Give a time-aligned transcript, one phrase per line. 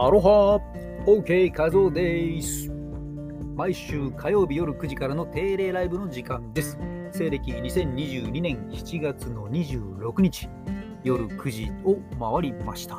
[0.00, 0.60] アロハ
[1.06, 2.70] !OK 画像です。
[3.56, 6.78] 毎週火曜日夜9時からの定例ライブの時間です。
[7.10, 10.48] 西暦2022年7月の26日、
[11.02, 12.94] 夜9時を回りました。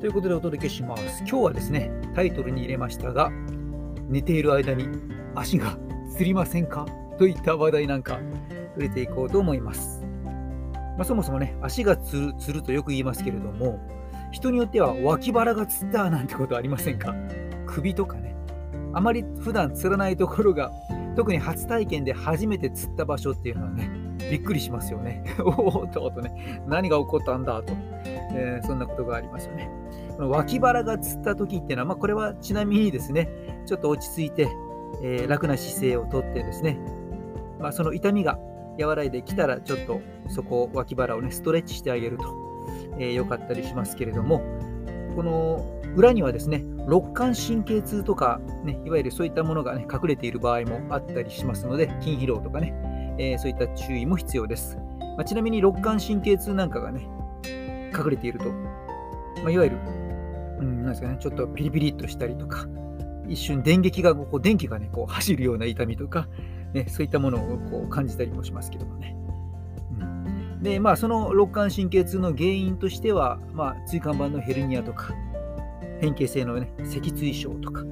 [0.00, 1.20] ということでお届けします。
[1.20, 3.30] 今日はですね、タイトルに入れましたが、
[4.08, 4.88] 寝ている間に
[5.36, 5.78] 足が
[6.10, 6.84] つりませんか？
[7.16, 8.18] といった話題なんか
[8.74, 10.04] 触れていこうと思います。
[10.74, 13.78] まあ、そもそもね、足がつるつるとよく言いますけれども、
[14.32, 17.14] 人によっては脇腹がつったなんてことありませんか？
[17.66, 18.34] 首とかね。
[18.94, 20.72] あまり普段つらないところが、
[21.16, 23.90] 特に初体験で初めて釣った場所っていうのはね、
[24.30, 25.24] びっくりしますよね。
[25.40, 27.74] おおっととね、何が起こったんだと、
[28.34, 29.70] えー、そんなことがありますよね。
[30.18, 33.28] 脇腹がつった時っていうのは、まあ、これはちなみにですね、
[33.66, 34.48] ちょっと落ち着いて、
[35.02, 36.78] えー、楽な姿勢をとってですね、
[37.58, 38.38] まあ、その痛みが
[38.80, 42.41] 和らいできたら、ちょっとそこ、脇腹をね、ストレッチしてあげると。
[42.98, 44.42] えー、良かったりしますけれども、
[45.16, 52.74] この裏にはですね、肋間神経痛とか、ね、いわゆるそういったものが、ね、隠れている場合もあったりしますので、筋疲労とかね、
[53.18, 54.78] えー、そういった注意も必要です。
[55.16, 57.06] まあ、ちなみに肋間神経痛なんかがね、
[57.94, 58.50] 隠れていると、
[59.42, 59.76] まあ、いわゆる、
[60.60, 62.66] うん、なんですかね、ちょっとピリピリっとしたりとか、
[63.28, 66.28] 一瞬電撃が、こう電気がね、こう走るような痛みとか、
[66.72, 69.16] ね、そういったものをこう感じたりもしますけどもね。
[70.62, 75.14] で、まあ、その肋間神経痛の原因としては、まあ、椎間板のヘルニアとか、
[76.00, 77.82] 変形性の、ね、脊椎症とか、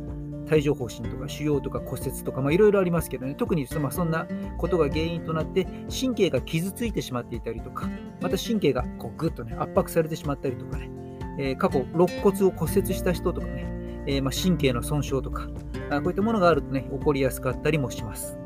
[0.50, 7.88] 帯状疱疹とか腫瘍とか骨折とか、まあ、いろいろありますけどね、特にそ,、まあ、そんなことが原因となって、神経が傷ついてしまっていたりとか、
[8.20, 10.90] また神経がこうぐっと、ね、圧迫されてしまったりとかね、
[11.38, 13.66] えー、過去、肋骨を骨折した人とかね、
[14.06, 15.48] えー、まあ神経の損傷とか、
[15.90, 18.39] あこういったものがあるとね、起こりやすかったりもします。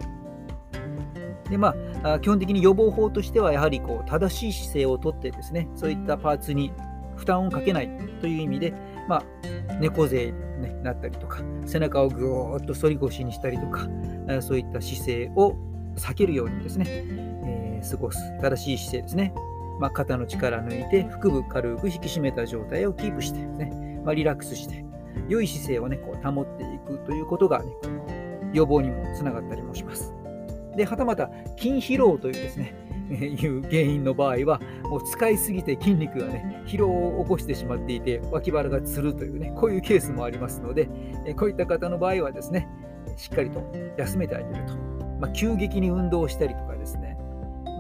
[1.55, 6.73] でまあ、基本的に予防法としては、やはりこう正しい姿勢をとってですね、そういったパーツに
[7.17, 8.75] 負担をかけないという意味で、
[9.09, 9.25] まあ、
[9.81, 13.89] 猫背に、ね、なったりとか、背中をぐーっと反り腰にしたりとか、
[14.41, 15.55] そういった姿勢を
[15.95, 19.33] 避けるようにですね、えー、過ごす正しい姿勢ですね。
[19.79, 24.85] まあ、肩の力抜いて、腹部軽く引き締めた状態をキープしてですね、まあ、リラックスして、
[25.29, 27.71] 良い姿勢をね、こう保っていくということが、ね、
[28.53, 30.14] 予防にもつながったりもします。
[30.77, 32.75] で、はたまた筋疲労というですね、
[33.11, 40.89] いう原因の場合は、もう使いすぎて筋肉がね、疲労を起こしてしまっていて、脇腹がつるというね、こういうケースもありますので、
[41.37, 42.69] こういった方の場合はですね、
[43.17, 43.63] しっかりと
[43.97, 44.75] 休めてあげると。
[45.21, 47.17] まあ、急激に運動したりとかですね、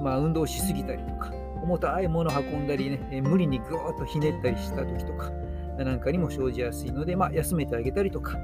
[0.03, 1.32] まあ、運動しすぎたりとか、
[1.62, 5.31] 重たいものを運んだりね、無理にぐーっとひねったりした時とか、
[5.78, 8.38] なんかにも生じやすいので、まあ、休めてあげたりとか、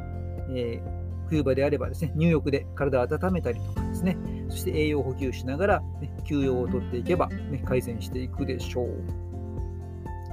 [0.54, 1.00] えー
[1.30, 4.18] 冬場であればですね、入浴で体を温めたりとかですね、
[4.50, 8.88] そして栄養補給しながら、ね、休養をとっていけば、ね、改善していくでしょう。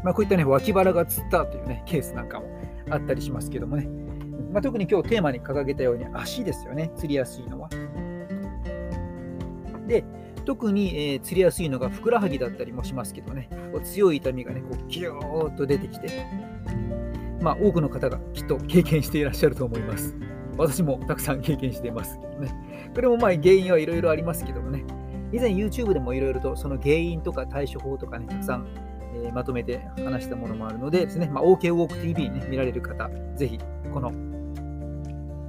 [0.03, 2.47] まあ、こういったね、脇腹がつったというね、ケースなんかも
[2.89, 3.87] あったりしますけどもね、
[4.51, 7.69] まあ、特に今日テーマに掲げたように足ですよね、釣りやすいのは。
[9.87, 10.03] で、
[10.45, 16.25] 特に、えー、釣りやすいのがふくらはぎだったりもしますけどね、こう強い痛みがね、こうギューッと出てきて、
[17.41, 20.15] まあ、多くの方がきっと経験していらっしゃると思います。
[20.57, 22.91] 私もたくさん経験していますけどね。
[22.93, 24.83] これもまあ原因はいろいろありますけどもね。
[25.31, 28.67] 以前 YouTube でもいろいろとその原因とか対処法とかね、たくさん、
[29.13, 33.59] えー、まとめて話したものもあるのでですね、まあ、OK ウォーク TV ね、見られる方、ぜひ
[33.93, 34.11] この、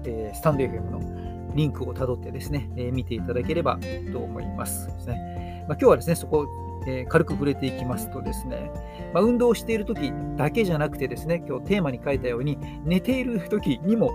[0.05, 3.79] えー、スタンド FM のリンクをたどってですね、えー、見ていただければ
[4.13, 5.65] と思いますですね。
[5.69, 6.47] まあ、今日はですね、そこ
[6.87, 8.71] え、軽く触れていきますとですね、
[9.13, 14.13] まあ、運動している時だけじゃなくてですね、今日テーマに書いたように、寝ている時にも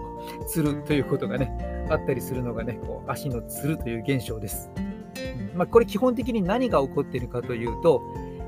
[0.47, 4.72] つるということがね、あったりするのがね、こう足のつるという現象です。
[5.53, 8.02] まあ、これ基本的に何が起こっているかというと、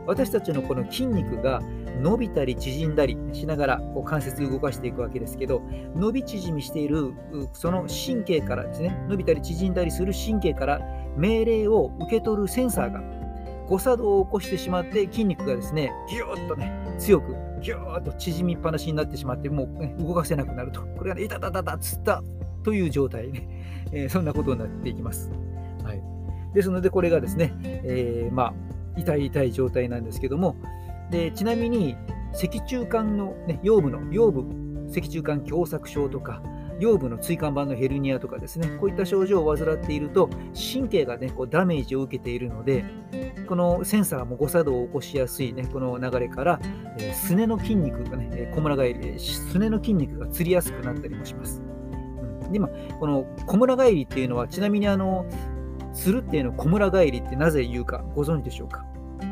[0.08, 1.62] 私たちのこの筋肉が
[2.02, 5.62] 伸びたり縮んだりしながらこう関節動かしていくわけですけど、
[5.96, 7.14] 伸び縮みしている
[7.54, 10.82] その神経からですね、伸びたり縮んだりする神経から
[11.18, 13.02] 命令を受け取るセンサーが
[13.68, 20.82] 誤作動を起こしてしまって筋肉がですねギューッとね強くギューッと縮みっぱなしになってしまってもう、ね、動かせなくなると。
[20.82, 22.24] これがねいたたたたつった
[22.64, 23.48] という状態ね、
[23.94, 25.32] えー、そんなことになっていきます、
[25.84, 26.02] はい、
[26.54, 28.54] ですのでこれがですね、えー、まあ
[28.98, 30.56] 痛い痛い状態なんですけども
[31.12, 31.96] でちなみに
[32.34, 34.44] 脊柱管の、ね、腰部の腰部
[34.92, 36.42] 脊柱管狭窄症とか
[36.80, 42.86] 腰部の椎間板のヘルニアとかですね、こういった症状を患っていると、神経がね、こうダメージを受けているので、
[43.48, 46.60] このセンサーも誤作動を起こしやすいね、この流れから、
[46.98, 51.62] えー、すねの筋肉がね、小村返り、すねの筋肉がつりやすくなったりもします。
[52.44, 52.68] うん、で今、
[53.00, 55.26] この小村返りっていうのは、ちなみにあの、
[55.94, 58.86] つるっていうの小村返りってなぜ言うかご存知でしょうか、
[59.22, 59.24] う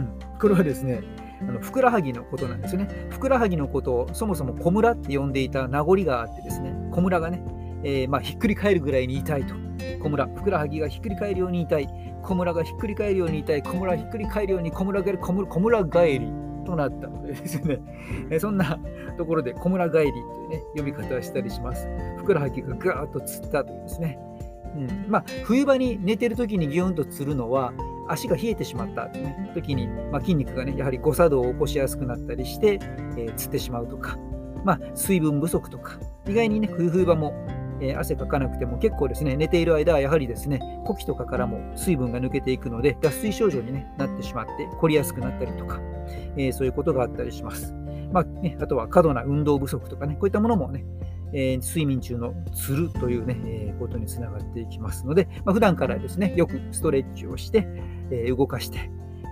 [0.00, 1.02] ん、これはですね、
[1.48, 2.88] あのふくらはぎのことなんですね。
[3.10, 7.42] ふくらはぎのことをそもそも小村って呼んでいた名残があってですね、小村がね、
[7.84, 9.54] えー、まあ、ひっくり返るぐらいに痛いと。
[10.02, 11.88] 小村、ふくらはぎがひっくり返るように痛い。
[12.22, 13.62] 小村がひっくり返るように痛い。
[13.62, 16.32] 小村ひっくり返るように小村が小村小村返り
[16.64, 17.80] となったのでですね、
[18.30, 18.78] えそんな
[19.18, 21.88] ところで小村帰りというね、呼び方をしたりします。
[22.18, 24.18] ふくらはぎがぐーっとつったというですね。
[24.74, 27.72] うんまあ、冬場に寝てる時にギュンとつるのは、
[28.08, 32.78] 足が冷えてしまった、ね、時に、まあ、筋肉がね、やはり誤作動を起こしやすくなったりして、
[33.16, 34.16] えー、つってしまうとか、
[34.64, 37.32] まあ、水分不足とか、意外にね、冬場も、
[37.80, 45.80] えー、汗かかなくても結構ですね、寝ている間はやはりですね、呼気とかからも水分が抜けていくので、脱水症状に、ね、なってしまって、凝りやすくなったりとか、
[46.36, 47.74] えー、そういうことがあったりします。
[48.12, 50.84] まあね、あとは過度な運動不足とかね、こういったものもね、
[51.32, 57.66] えー、睡眠中のつるというね、えー、ことにつながっていきますので、まあ、普段からですね、よくストレッチをして、
[58.10, 58.90] えー、動かして、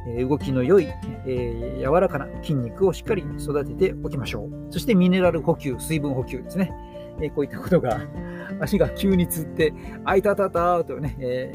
[0.09, 0.89] え動きの良い、
[1.27, 4.73] え柔らかな筋肉をしっかり育てておきましょう。
[4.73, 6.73] そしてミネラル補給、水分補給ですね。
[7.21, 8.01] えこういったことが、
[8.61, 9.75] 足が急につって、
[10.05, 11.53] あいたたたとね、え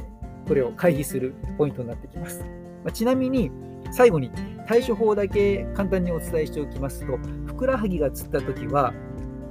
[0.47, 2.43] これを回避するポイントになってきます。
[2.83, 3.51] まあ、ちなみに、
[3.91, 4.31] 最後に
[4.67, 8.93] 対処法だけ簡単にお伝えしておきますと、ふくらはぎがつったときは、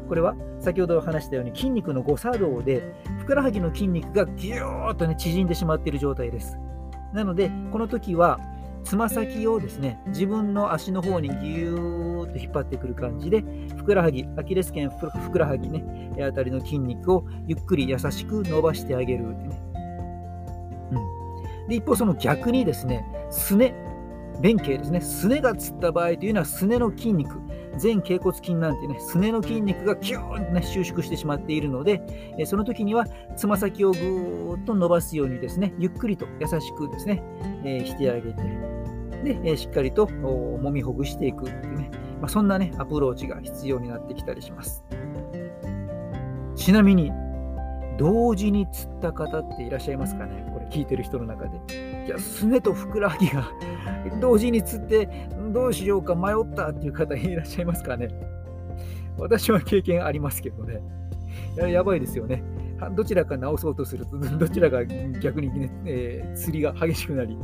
[0.08, 6.58] これは先ほど話したように筋肉の誤作動でふくらはぎの筋肉がギューッと、ね、縮んでしまっている状態です。
[7.12, 8.40] なのでこの時は
[8.84, 13.42] つま先をですね自分の足の方にギューッと引っ張ってくる感じで
[13.76, 15.84] ふくらはぎアキレス腱ふくらはぎね
[16.22, 19.60] あたりの筋肉をゆっくり優しく伸ばしてあげる、ね。
[20.92, 23.74] うん、で一方その逆にですねすね
[24.40, 27.40] 弁慶ですねすねがつった場合というのはすねの筋肉
[27.82, 32.00] 前脛骨筋なんてね、すねの筋肉がキューンと、ね、収縮してしまっているので、
[32.38, 33.04] えその時には
[33.36, 37.22] つま先をぐーっと伸ばすようにですね、ゆっくりと優しくですね、
[37.64, 38.42] えー、してあげて、
[39.24, 41.90] で、えしっかりと揉みほぐしていくっていうね、
[42.20, 44.84] まあ、そんなね、アプローチが必要になってきたりします。
[46.54, 47.10] ちなみに、
[47.98, 50.48] 同時に釣った方っていらっしゃいますかね？
[50.52, 51.93] これ聞いてる人の中で。
[52.04, 53.48] いや、すねとふくらはぎが
[54.20, 55.08] 同時に釣って
[55.52, 58.08] どうしようか迷ったっていう方いらっしゃいますかね
[59.16, 60.80] 私は経験ありますけどね。
[61.56, 62.42] ややばいですよね。
[62.96, 67.38] どちらか直そうとすると、 どちらが逆にね、えー、釣りが激しくなり、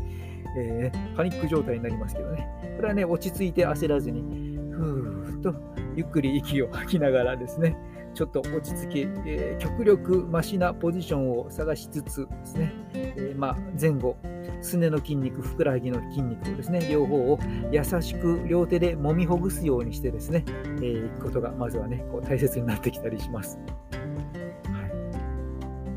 [0.59, 2.49] えー、パニック状態になりますけどね。
[2.77, 5.55] これはね、落ち着いて焦らずに、ふーっと
[5.95, 7.77] ゆっくり息を吐きながらですね、
[8.15, 14.17] ちょっと落ち着き、えー、極力マシなポジションを探しつつですね、えー、まあ、前後、
[14.61, 17.39] すねの筋肉、ふくらはぎの筋肉をですね、両方を
[17.71, 23.59] 優しく両手で揉みほぐすようにしてですね、えー、いくことがまずはね、こう大切になってきたりします。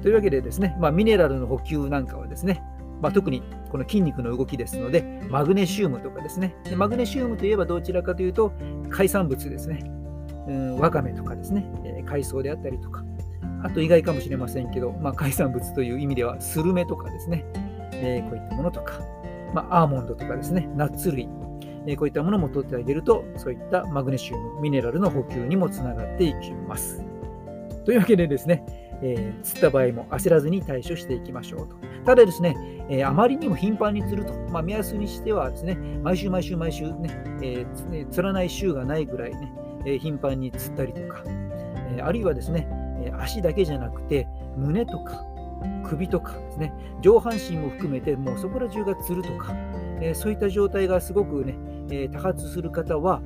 [0.02, 2.62] というわけでですね、まあ、ミネラルの補給なんかはですね、
[3.02, 8.54] まあ、特にこの筋肉の動きですので、マグネシウムとかですねで、マグネシウムといえばどちらかというと、
[8.90, 9.84] 海産物ですね、
[10.48, 13.04] うん、わかめとかですね、えー、海藻であったりとか、
[13.64, 17.46] あと意外かもしれませんけど、まあ、海産物という意味では、スルメとかですね、
[17.94, 19.00] えー、こういったものとか、
[19.54, 21.30] まあ、アーモンドとかですね、ナッツ類、
[21.88, 27.04] えー、こういったものも取ってあげると、そういったマグネシウム、ミネラルの補給にもつながっていきます。
[27.86, 28.66] というわけでですね、
[29.02, 31.76] えー、釣った場合も焦らずに対処していきましょうと。
[32.06, 32.56] ただですね、
[32.90, 39.54] えー、あまりにも頻繁に釣ると、まあ、目安にしてはですね、毎週毎週毎週ね、えー、釣らない週がないぐらいね、
[39.86, 41.24] え、頻繁に釣ったりとか、
[41.98, 42.68] えあるいはですね、
[43.06, 45.24] え足だけじゃなくて、胸とか
[45.84, 49.54] 首とかですね、上半身も含めて、もうそこら中がつるとか、
[50.02, 51.56] えそういった状態がすごくね、
[51.92, 53.22] え多発する方は、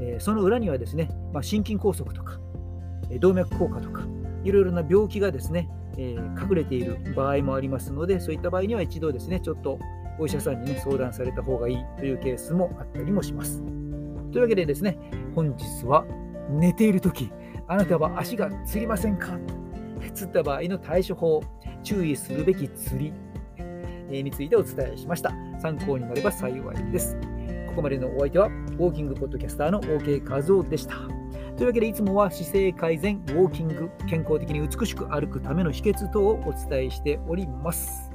[0.00, 2.38] えその裏にはですね、ま、心筋梗塞とか、
[3.10, 4.02] え動脈硬化とか、
[4.44, 9.78] いろいろな病気がですね、え、隠れている場合もありますので、そういった場合には一度ですね、ちょっと
[10.18, 13.81] お医者さんに、ね、相談された方がいいというケースもあったりもします。
[14.32, 14.98] というわけでですね、
[15.34, 16.06] 本日は
[16.50, 17.30] 寝ているとき、
[17.68, 19.38] あなたは足がつりませんか？
[20.14, 21.42] つった場合の対処法、
[21.82, 23.12] 注意するべき釣
[24.10, 25.32] りについてお伝えしました。
[25.60, 27.16] 参考になれば幸いです。
[27.68, 30.94] ここまでのお相手は、ウォーキングポッドキャスターの OK 和夫でした。
[31.56, 38.10] というわけで、いつもは姿勢改善、ウォーキング、健康的に美しく歩くための秘訣等をお伝えしております。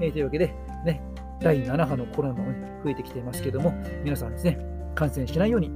[0.00, 1.02] えー、というわけで、ね、
[1.40, 3.72] 第7波のコロナも、ね、増えてきていますけども、
[4.02, 4.58] 皆さんですね、
[4.98, 5.70] 感染しないように、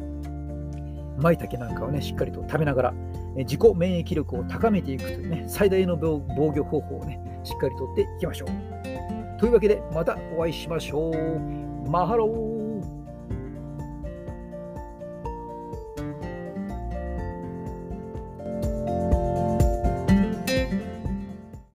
[1.17, 2.95] 舞茸なんかをね、しっかりと食べながら、
[3.37, 8.49] 自己免疫力を高めていくというね、最大の防御方法をね、しっかりとっていきましょう。
[9.39, 11.89] というわけで、またお会いしましょう。
[11.89, 12.52] マハロー